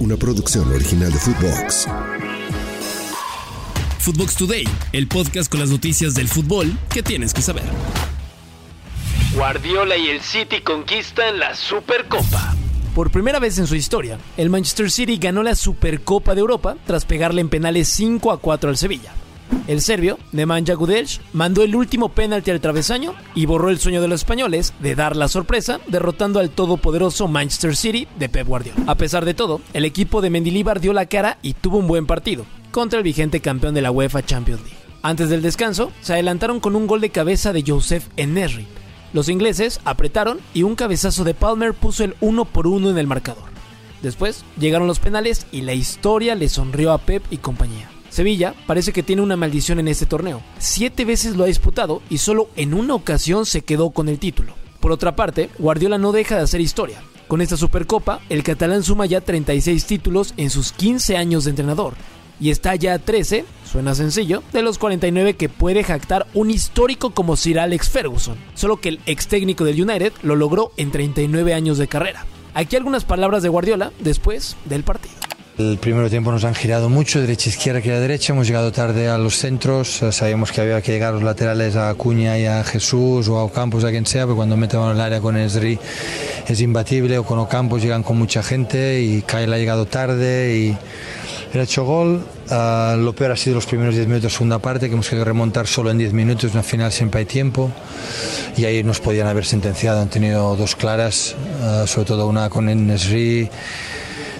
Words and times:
una 0.00 0.16
producción 0.16 0.70
original 0.72 1.12
de 1.12 1.18
Footbox. 1.18 1.86
Footbox 3.98 4.36
Today, 4.36 4.64
el 4.92 5.08
podcast 5.08 5.50
con 5.50 5.60
las 5.60 5.70
noticias 5.70 6.14
del 6.14 6.28
fútbol 6.28 6.76
que 6.88 7.02
tienes 7.02 7.34
que 7.34 7.42
saber. 7.42 7.64
Guardiola 9.34 9.96
y 9.96 10.08
el 10.08 10.20
City 10.20 10.60
conquistan 10.62 11.38
la 11.38 11.54
Supercopa. 11.54 12.54
Por 12.94 13.10
primera 13.10 13.38
vez 13.38 13.58
en 13.58 13.66
su 13.66 13.74
historia, 13.74 14.18
el 14.36 14.50
Manchester 14.50 14.90
City 14.90 15.18
ganó 15.18 15.42
la 15.42 15.54
Supercopa 15.54 16.34
de 16.34 16.40
Europa 16.40 16.76
tras 16.86 17.04
pegarle 17.04 17.40
en 17.40 17.48
penales 17.48 17.88
5 17.88 18.32
a 18.32 18.38
4 18.38 18.70
al 18.70 18.76
Sevilla. 18.76 19.12
El 19.66 19.80
serbio, 19.80 20.18
Nemanja 20.32 20.74
Gudelj, 20.74 21.20
mandó 21.32 21.62
el 21.62 21.76
último 21.76 22.08
penalti 22.08 22.50
al 22.50 22.60
travesaño 22.60 23.14
y 23.34 23.46
borró 23.46 23.68
el 23.68 23.78
sueño 23.78 24.00
de 24.00 24.08
los 24.08 24.22
españoles 24.22 24.72
de 24.80 24.94
dar 24.94 25.16
la 25.16 25.28
sorpresa, 25.28 25.80
derrotando 25.88 26.40
al 26.40 26.50
todopoderoso 26.50 27.28
Manchester 27.28 27.76
City 27.76 28.08
de 28.18 28.28
Pep 28.28 28.46
Guardiola. 28.46 28.82
A 28.86 28.94
pesar 28.94 29.24
de 29.24 29.34
todo, 29.34 29.60
el 29.72 29.84
equipo 29.84 30.20
de 30.20 30.30
Mendilibar 30.30 30.80
dio 30.80 30.92
la 30.92 31.06
cara 31.06 31.38
y 31.42 31.54
tuvo 31.54 31.78
un 31.78 31.86
buen 31.86 32.06
partido 32.06 32.46
contra 32.70 32.98
el 32.98 33.04
vigente 33.04 33.40
campeón 33.40 33.74
de 33.74 33.82
la 33.82 33.90
UEFA 33.90 34.24
Champions 34.24 34.62
League. 34.62 34.78
Antes 35.02 35.28
del 35.28 35.42
descanso, 35.42 35.92
se 36.00 36.14
adelantaron 36.14 36.60
con 36.60 36.74
un 36.74 36.86
gol 36.86 37.00
de 37.00 37.10
cabeza 37.10 37.52
de 37.52 37.64
Joseph 37.66 38.08
Enesri. 38.16 38.66
Los 39.12 39.28
ingleses 39.28 39.80
apretaron 39.84 40.38
y 40.54 40.64
un 40.64 40.74
cabezazo 40.74 41.24
de 41.24 41.34
Palmer 41.34 41.72
puso 41.72 42.04
el 42.04 42.14
uno 42.20 42.44
por 42.44 42.66
uno 42.66 42.90
en 42.90 42.98
el 42.98 43.06
marcador. 43.06 43.44
Después 44.02 44.44
llegaron 44.58 44.86
los 44.86 45.00
penales 45.00 45.46
y 45.50 45.62
la 45.62 45.72
historia 45.72 46.34
le 46.34 46.48
sonrió 46.48 46.92
a 46.92 46.98
Pep 46.98 47.24
y 47.30 47.38
compañía. 47.38 47.88
Sevilla 48.10 48.54
parece 48.66 48.92
que 48.92 49.02
tiene 49.02 49.22
una 49.22 49.36
maldición 49.36 49.78
en 49.78 49.88
este 49.88 50.06
torneo. 50.06 50.42
Siete 50.58 51.04
veces 51.04 51.36
lo 51.36 51.44
ha 51.44 51.48
disputado 51.48 52.02
y 52.08 52.18
solo 52.18 52.48
en 52.56 52.74
una 52.74 52.94
ocasión 52.94 53.46
se 53.46 53.62
quedó 53.62 53.90
con 53.90 54.08
el 54.08 54.18
título. 54.18 54.54
Por 54.80 54.92
otra 54.92 55.16
parte, 55.16 55.50
Guardiola 55.58 55.98
no 55.98 56.12
deja 56.12 56.36
de 56.36 56.42
hacer 56.42 56.60
historia. 56.60 57.02
Con 57.26 57.40
esta 57.40 57.56
Supercopa, 57.56 58.20
el 58.28 58.42
catalán 58.42 58.82
suma 58.82 59.04
ya 59.06 59.20
36 59.20 59.84
títulos 59.84 60.34
en 60.36 60.50
sus 60.50 60.72
15 60.72 61.16
años 61.16 61.44
de 61.44 61.50
entrenador 61.50 61.94
y 62.40 62.50
está 62.50 62.74
ya 62.76 62.94
a 62.94 62.98
13, 62.98 63.44
suena 63.70 63.94
sencillo, 63.94 64.42
de 64.52 64.62
los 64.62 64.78
49 64.78 65.34
que 65.34 65.48
puede 65.48 65.84
jactar 65.84 66.26
un 66.34 66.50
histórico 66.50 67.10
como 67.10 67.36
Sir 67.36 67.58
Alex 67.58 67.90
Ferguson, 67.90 68.36
solo 68.54 68.80
que 68.80 68.90
el 68.90 69.00
ex 69.06 69.26
técnico 69.28 69.64
del 69.64 69.82
United 69.82 70.12
lo 70.22 70.36
logró 70.36 70.72
en 70.76 70.90
39 70.90 71.54
años 71.54 71.78
de 71.78 71.88
carrera. 71.88 72.24
Aquí 72.54 72.76
algunas 72.76 73.04
palabras 73.04 73.42
de 73.42 73.48
Guardiola 73.48 73.92
después 74.00 74.56
del 74.64 74.84
partido. 74.84 75.17
El 75.58 75.76
primer 75.76 76.08
tiempo 76.08 76.30
nos 76.30 76.44
han 76.44 76.54
girado 76.54 76.88
mucho, 76.88 77.20
derecha, 77.20 77.48
izquierda, 77.48 77.80
izquierda, 77.80 78.00
derecha. 78.00 78.32
Hemos 78.32 78.46
llegado 78.46 78.70
tarde 78.70 79.08
a 79.08 79.18
los 79.18 79.34
centros. 79.34 80.04
Sabíamos 80.12 80.52
que 80.52 80.60
había 80.60 80.80
que 80.80 80.92
llegar 80.92 81.08
a 81.08 81.12
los 81.14 81.24
laterales 81.24 81.74
a 81.74 81.88
Acuña 81.88 82.38
y 82.38 82.46
a 82.46 82.62
Jesús 82.62 83.26
o 83.26 83.38
a 83.38 83.42
Ocampos, 83.42 83.82
a 83.82 83.90
quien 83.90 84.06
sea, 84.06 84.24
porque 84.24 84.36
cuando 84.36 84.56
meten 84.56 84.80
en 84.80 84.90
el 84.90 85.00
área 85.00 85.20
con 85.20 85.36
Esri 85.36 85.76
es 86.46 86.60
imbatible. 86.60 87.18
O 87.18 87.24
con 87.24 87.40
Ocampos 87.40 87.82
llegan 87.82 88.04
con 88.04 88.16
mucha 88.16 88.40
gente 88.40 89.02
y 89.02 89.22
Kyle 89.22 89.52
ha 89.52 89.58
llegado 89.58 89.84
tarde 89.86 90.56
y 90.56 90.76
el 91.52 91.60
hecho 91.60 91.84
gol. 91.84 92.24
Uh, 92.50 92.96
lo 92.96 93.12
peor 93.16 93.32
ha 93.32 93.36
sido 93.36 93.56
los 93.56 93.66
primeros 93.66 93.96
10 93.96 94.06
minutos 94.06 94.34
segunda 94.34 94.60
parte, 94.60 94.86
que 94.86 94.92
hemos 94.92 95.08
querido 95.08 95.24
remontar 95.24 95.66
solo 95.66 95.90
en 95.90 95.98
10 95.98 96.12
minutos. 96.12 96.52
En 96.52 96.58
la 96.58 96.62
final 96.62 96.92
siempre 96.92 97.18
hay 97.18 97.26
tiempo. 97.26 97.72
Y 98.56 98.64
ahí 98.64 98.84
nos 98.84 99.00
podían 99.00 99.26
haber 99.26 99.44
sentenciado. 99.44 100.00
Han 100.02 100.08
tenido 100.08 100.54
dos 100.54 100.76
claras, 100.76 101.34
uh, 101.64 101.84
sobre 101.88 102.06
todo 102.06 102.28
una 102.28 102.48
con 102.48 102.66
Nesri 102.86 103.50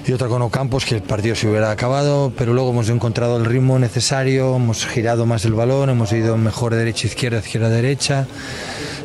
y 0.09 0.13
otra 0.13 0.29
con 0.29 0.41
Ocampos, 0.41 0.87
que 0.87 0.95
el 0.95 1.03
partido 1.03 1.35
se 1.35 1.47
hubiera 1.47 1.71
acabado, 1.71 2.33
pero 2.35 2.55
luego 2.55 2.71
hemos 2.71 2.89
encontrado 2.89 3.37
el 3.37 3.45
ritmo 3.45 3.79
necesario, 3.79 4.57
hemos 4.57 4.87
girado 4.87 5.27
más 5.27 5.45
el 5.45 5.53
balón, 5.53 5.91
hemos 5.91 6.11
ido 6.13 6.39
mejor 6.39 6.75
derecha-izquierda, 6.75 7.41
izquierda-derecha, 7.41 8.27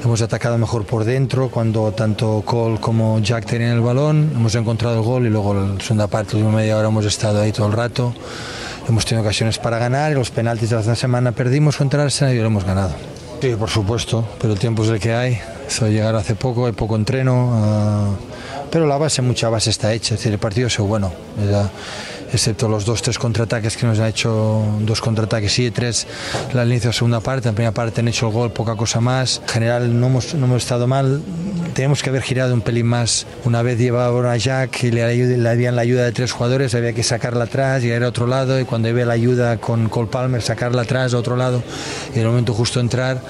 hemos 0.02 0.22
atacado 0.22 0.58
mejor 0.58 0.86
por 0.86 1.04
dentro 1.04 1.50
cuando 1.50 1.92
tanto 1.92 2.42
Cole 2.46 2.80
como 2.80 3.20
Jack 3.20 3.46
tenían 3.46 3.72
el 3.72 3.82
balón, 3.82 4.32
hemos 4.34 4.56
encontrado 4.56 4.96
el 4.96 5.04
gol 5.04 5.26
y 5.26 5.30
luego 5.30 5.54
la 5.54 5.78
segunda 5.82 6.08
parte, 6.08 6.38
la 6.38 6.50
media 6.50 6.78
hora 6.78 6.88
hemos 6.88 7.06
estado 7.06 7.42
ahí 7.42 7.52
todo 7.52 7.68
el 7.68 7.74
rato, 7.74 8.14
hemos 8.88 9.06
tenido 9.06 9.24
ocasiones 9.24 9.60
para 9.60 9.80
ganar 9.80 10.14
y 10.14 10.16
los 10.16 10.32
penaltis 10.32 10.70
de 10.70 10.82
la 10.82 10.96
semana 10.96 11.34
perdimos 11.34 11.76
contra 11.76 12.04
Arsenal 12.04 12.34
y 12.34 12.40
lo 12.40 12.46
hemos 12.46 12.64
ganado. 12.64 12.94
Sí, 13.42 13.54
por 13.60 13.70
supuesto, 13.70 14.26
pero 14.40 14.54
el 14.54 14.60
tiempo 14.60 14.86
es 14.86 14.90
el 14.90 15.02
que 15.02 15.14
hay, 15.14 15.38
soy 15.68 15.92
llegar 15.92 16.16
hace 16.16 16.34
poco, 16.34 16.66
hay 16.66 16.72
poco 16.72 16.96
entreno. 16.96 18.16
Uh, 18.16 18.34
pero 18.74 18.88
la 18.88 18.98
base, 18.98 19.22
mucha 19.22 19.50
base 19.50 19.70
está 19.70 19.94
hecha, 19.94 20.16
es 20.16 20.20
decir, 20.20 20.34
el 20.34 20.40
partido 20.40 20.66
es 20.66 20.76
bueno, 20.80 21.14
¿verdad? 21.38 21.70
excepto 22.34 22.68
los 22.68 22.86
dos, 22.86 23.04
tres 23.04 23.20
contraataques 23.20 23.78
que 23.78 23.86
nos 23.86 24.00
ha 24.00 24.10
hecho, 24.10 24.66
dos 24.80 25.00
contraataques 25.00 25.54
sí, 25.54 25.70
tres 25.70 26.08
la 26.54 26.66
inicio 26.66 26.90
de 26.90 26.94
segunda 26.94 27.20
parte, 27.20 27.50
en 27.50 27.54
primera 27.54 27.72
parte 27.72 28.02
han 28.02 28.08
hecho 28.08 28.30
el 28.30 28.34
gol, 28.34 28.52
poca 28.52 28.76
cosa 28.76 29.00
más, 29.00 29.42
en 29.44 29.50
general 29.50 30.00
no 30.00 30.08
hemos, 30.08 30.34
no 30.34 30.48
hemos 30.48 30.64
estado 30.64 30.88
mal, 30.88 31.22
tenemos 31.76 32.02
que 32.02 32.10
haber 32.10 32.24
girado 32.24 32.56
un 32.56 32.62
pelín 32.62 32.88
más, 32.88 33.28
una 33.46 33.62
vez 33.62 33.78
llevaba 33.78 34.34
a 34.34 34.38
Jack 34.38 34.86
y 34.86 34.90
le, 34.90 35.38
le 35.38 35.50
habían 35.50 35.76
la 35.76 35.84
ayuda 35.84 36.06
de 36.06 36.12
tres 36.12 36.32
jugadores, 36.32 36.74
había 36.74 36.94
que 36.94 37.04
sacarla 37.04 37.44
atrás, 37.44 37.84
ir 37.84 38.04
a 38.04 38.08
otro 38.08 38.26
lado, 38.26 38.60
y 38.60 38.66
cuando 38.66 38.90
había 38.90 39.06
la 39.06 39.14
ayuda 39.14 39.58
con 39.58 39.88
Cole 39.88 40.08
Palmer, 40.08 40.42
sacarla 40.42 40.82
atrás 40.82 41.14
a 41.14 41.20
otro 41.20 41.36
lado, 41.36 41.62
y 42.10 42.16
en 42.16 42.22
el 42.22 42.28
momento 42.30 42.56
justo 42.56 42.80
entrar, 42.80 43.22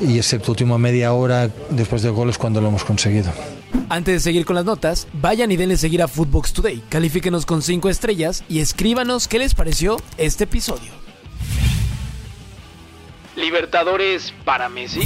y 0.00 0.16
excepto 0.16 0.52
última 0.52 0.78
media 0.78 1.12
hora 1.12 1.50
después 1.68 2.00
del 2.00 2.12
gol 2.12 2.30
es 2.30 2.38
cuando 2.38 2.62
lo 2.62 2.68
hemos 2.68 2.84
conseguido. 2.84 3.30
Antes 3.90 4.14
de 4.14 4.20
seguir 4.20 4.44
con 4.44 4.54
las 4.54 4.64
notas, 4.64 5.08
vayan 5.14 5.50
y 5.50 5.56
denle 5.56 5.76
seguir 5.76 6.00
a 6.00 6.06
Footbox 6.06 6.52
Today, 6.52 6.80
califíquenos 6.88 7.44
con 7.44 7.60
5 7.60 7.88
estrellas 7.88 8.44
y 8.48 8.60
escríbanos 8.60 9.26
qué 9.26 9.40
les 9.40 9.56
pareció 9.56 9.96
este 10.16 10.44
episodio. 10.44 10.92
Libertadores 13.34 14.32
para 14.44 14.68
Messi. 14.68 15.00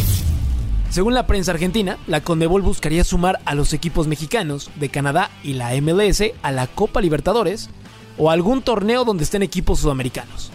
Según 0.91 1.15
la 1.15 1.27
prensa 1.27 1.53
argentina, 1.53 1.97
la 2.07 2.21
Conmebol 2.21 2.61
buscaría 2.61 3.05
sumar 3.05 3.41
a 3.47 3.55
los 3.55 3.73
equipos 3.73 4.07
mexicanos 4.07 4.71
de 4.75 4.91
Canadá 4.91 5.31
y 5.43 5.55
la 5.55 5.71
MLS 5.81 6.23
a 6.43 6.53
la 6.53 6.67
Copa 6.67 7.01
Libertadores 7.01 7.71
o 8.19 8.31
algún 8.31 8.61
torneo 8.61 9.07
donde 9.07 9.25
estén 9.25 9.43
equipos 9.43 9.81
sudamericanos. 9.81 10.53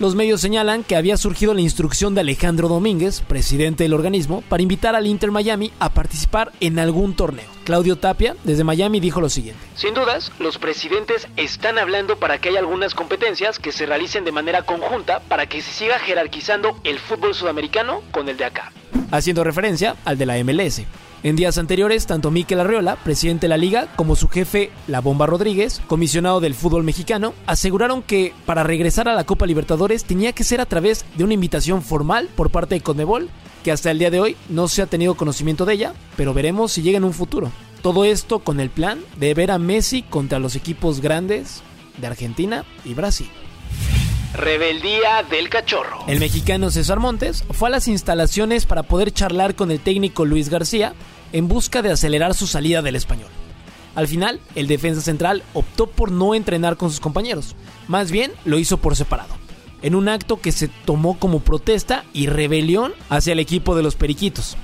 Los 0.00 0.14
medios 0.14 0.40
señalan 0.40 0.82
que 0.82 0.96
había 0.96 1.18
surgido 1.18 1.52
la 1.52 1.60
instrucción 1.60 2.14
de 2.14 2.22
Alejandro 2.22 2.68
Domínguez, 2.68 3.20
presidente 3.20 3.84
del 3.84 3.92
organismo, 3.92 4.42
para 4.48 4.62
invitar 4.62 4.96
al 4.96 5.06
Inter 5.06 5.30
Miami 5.30 5.72
a 5.78 5.92
participar 5.92 6.52
en 6.60 6.78
algún 6.78 7.14
torneo. 7.14 7.44
Claudio 7.64 7.96
Tapia, 7.96 8.34
desde 8.42 8.64
Miami, 8.64 8.98
dijo 8.98 9.20
lo 9.20 9.28
siguiente. 9.28 9.60
Sin 9.74 9.92
dudas, 9.92 10.32
los 10.38 10.56
presidentes 10.56 11.28
están 11.36 11.78
hablando 11.78 12.16
para 12.16 12.38
que 12.38 12.48
haya 12.48 12.60
algunas 12.60 12.94
competencias 12.94 13.58
que 13.58 13.72
se 13.72 13.84
realicen 13.84 14.24
de 14.24 14.32
manera 14.32 14.62
conjunta 14.62 15.20
para 15.20 15.44
que 15.44 15.60
se 15.60 15.70
siga 15.70 15.98
jerarquizando 15.98 16.80
el 16.84 16.98
fútbol 16.98 17.34
sudamericano 17.34 18.00
con 18.10 18.30
el 18.30 18.38
de 18.38 18.46
acá. 18.46 18.72
Haciendo 19.10 19.44
referencia 19.44 19.96
al 20.04 20.18
de 20.18 20.26
la 20.26 20.42
MLS. 20.44 20.82
En 21.22 21.36
días 21.36 21.58
anteriores, 21.58 22.06
tanto 22.06 22.30
Miquel 22.30 22.60
Arriola, 22.60 22.96
presidente 22.96 23.44
de 23.44 23.50
la 23.50 23.58
liga, 23.58 23.88
como 23.94 24.16
su 24.16 24.28
jefe, 24.28 24.70
La 24.86 25.00
Bomba 25.00 25.26
Rodríguez, 25.26 25.82
comisionado 25.86 26.40
del 26.40 26.54
fútbol 26.54 26.82
mexicano, 26.82 27.34
aseguraron 27.46 28.02
que 28.02 28.32
para 28.46 28.62
regresar 28.62 29.06
a 29.06 29.14
la 29.14 29.24
Copa 29.24 29.44
Libertadores 29.44 30.04
tenía 30.04 30.32
que 30.32 30.44
ser 30.44 30.62
a 30.62 30.66
través 30.66 31.04
de 31.16 31.24
una 31.24 31.34
invitación 31.34 31.82
formal 31.82 32.30
por 32.34 32.50
parte 32.50 32.76
de 32.76 32.80
Conmebol, 32.80 33.28
que 33.62 33.70
hasta 33.70 33.90
el 33.90 33.98
día 33.98 34.10
de 34.10 34.20
hoy 34.20 34.36
no 34.48 34.66
se 34.66 34.80
ha 34.80 34.86
tenido 34.86 35.14
conocimiento 35.14 35.66
de 35.66 35.74
ella, 35.74 35.92
pero 36.16 36.32
veremos 36.32 36.72
si 36.72 36.80
llega 36.80 36.96
en 36.96 37.04
un 37.04 37.12
futuro. 37.12 37.50
Todo 37.82 38.06
esto 38.06 38.38
con 38.38 38.58
el 38.58 38.70
plan 38.70 39.00
de 39.18 39.34
ver 39.34 39.50
a 39.50 39.58
Messi 39.58 40.02
contra 40.02 40.38
los 40.38 40.56
equipos 40.56 41.00
grandes 41.00 41.62
de 41.98 42.06
Argentina 42.06 42.64
y 42.86 42.94
Brasil. 42.94 43.28
Rebeldía 44.32 45.24
del 45.28 45.48
Cachorro. 45.48 46.04
El 46.06 46.20
mexicano 46.20 46.70
César 46.70 47.00
Montes 47.00 47.44
fue 47.50 47.68
a 47.68 47.72
las 47.72 47.88
instalaciones 47.88 48.64
para 48.64 48.84
poder 48.84 49.12
charlar 49.12 49.56
con 49.56 49.70
el 49.72 49.80
técnico 49.80 50.24
Luis 50.24 50.48
García 50.48 50.94
en 51.32 51.48
busca 51.48 51.82
de 51.82 51.90
acelerar 51.90 52.34
su 52.34 52.46
salida 52.46 52.80
del 52.80 52.94
español. 52.94 53.28
Al 53.96 54.06
final, 54.06 54.40
el 54.54 54.68
defensa 54.68 55.00
central 55.00 55.42
optó 55.52 55.88
por 55.88 56.12
no 56.12 56.36
entrenar 56.36 56.76
con 56.76 56.90
sus 56.90 57.00
compañeros, 57.00 57.56
más 57.88 58.12
bien 58.12 58.30
lo 58.44 58.58
hizo 58.60 58.76
por 58.76 58.94
separado, 58.94 59.34
en 59.82 59.96
un 59.96 60.08
acto 60.08 60.40
que 60.40 60.52
se 60.52 60.68
tomó 60.68 61.18
como 61.18 61.40
protesta 61.40 62.04
y 62.12 62.28
rebelión 62.28 62.92
hacia 63.08 63.32
el 63.32 63.40
equipo 63.40 63.74
de 63.74 63.82
los 63.82 63.96
Periquitos. 63.96 64.56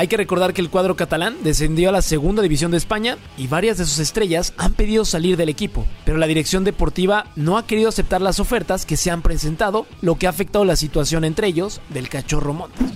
Hay 0.00 0.08
que 0.08 0.16
recordar 0.16 0.54
que 0.54 0.62
el 0.62 0.70
cuadro 0.70 0.96
catalán 0.96 1.36
descendió 1.42 1.90
a 1.90 1.92
la 1.92 2.00
segunda 2.00 2.40
división 2.40 2.70
de 2.70 2.78
España 2.78 3.18
y 3.36 3.48
varias 3.48 3.76
de 3.76 3.84
sus 3.84 3.98
estrellas 3.98 4.54
han 4.56 4.72
pedido 4.72 5.04
salir 5.04 5.36
del 5.36 5.50
equipo, 5.50 5.84
pero 6.06 6.16
la 6.16 6.26
dirección 6.26 6.64
deportiva 6.64 7.26
no 7.36 7.58
ha 7.58 7.66
querido 7.66 7.90
aceptar 7.90 8.22
las 8.22 8.40
ofertas 8.40 8.86
que 8.86 8.96
se 8.96 9.10
han 9.10 9.20
presentado, 9.20 9.86
lo 10.00 10.14
que 10.14 10.26
ha 10.26 10.30
afectado 10.30 10.64
la 10.64 10.76
situación 10.76 11.22
entre 11.26 11.48
ellos 11.48 11.82
del 11.90 12.08
cachorro 12.08 12.54
Montes. 12.54 12.86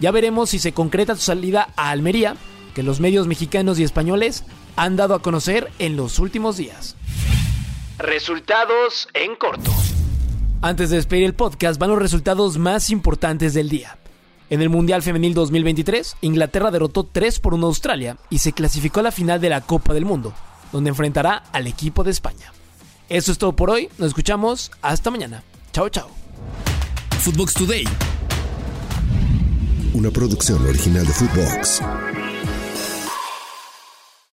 Ya 0.00 0.10
veremos 0.10 0.50
si 0.50 0.58
se 0.58 0.72
concreta 0.74 1.14
su 1.14 1.22
salida 1.22 1.70
a 1.76 1.88
Almería, 1.88 2.36
que 2.74 2.82
los 2.82 3.00
medios 3.00 3.26
mexicanos 3.26 3.78
y 3.78 3.82
españoles 3.82 4.44
han 4.76 4.96
dado 4.96 5.14
a 5.14 5.22
conocer 5.22 5.70
en 5.78 5.96
los 5.96 6.18
últimos 6.18 6.58
días. 6.58 6.94
Resultados 7.96 9.08
en 9.14 9.34
corto. 9.36 9.72
Antes 10.60 10.90
de 10.90 10.96
despedir 10.96 11.24
el 11.24 11.34
podcast 11.34 11.80
van 11.80 11.88
los 11.88 11.98
resultados 11.98 12.58
más 12.58 12.90
importantes 12.90 13.54
del 13.54 13.70
día. 13.70 13.96
En 14.54 14.62
el 14.62 14.70
Mundial 14.70 15.02
Femenil 15.02 15.34
2023, 15.34 16.18
Inglaterra 16.20 16.70
derrotó 16.70 17.02
3 17.02 17.40
por 17.40 17.54
1 17.54 17.66
a 17.66 17.70
Australia 17.70 18.18
y 18.30 18.38
se 18.38 18.52
clasificó 18.52 19.00
a 19.00 19.02
la 19.02 19.10
final 19.10 19.40
de 19.40 19.48
la 19.48 19.62
Copa 19.62 19.92
del 19.92 20.04
Mundo, 20.04 20.32
donde 20.70 20.90
enfrentará 20.90 21.42
al 21.50 21.66
equipo 21.66 22.04
de 22.04 22.12
España. 22.12 22.52
Eso 23.08 23.32
es 23.32 23.38
todo 23.38 23.56
por 23.56 23.68
hoy, 23.70 23.88
nos 23.98 24.10
escuchamos 24.10 24.70
hasta 24.80 25.10
mañana. 25.10 25.42
Chao, 25.72 25.88
chao. 25.88 26.08
Footbox 27.18 27.54
Today. 27.54 27.84
Una 29.92 30.12
producción 30.12 30.64
original 30.64 31.04
de 31.04 31.12
Footbox. 31.12 31.82